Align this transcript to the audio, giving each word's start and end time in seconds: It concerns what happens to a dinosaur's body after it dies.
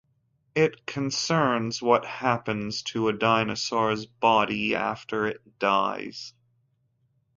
It 0.55 0.87
concerns 0.87 1.79
what 1.79 2.05
happens 2.05 2.81
to 2.85 3.07
a 3.07 3.13
dinosaur's 3.13 4.07
body 4.07 4.73
after 4.73 5.27
it 5.27 5.43
dies. 5.59 6.33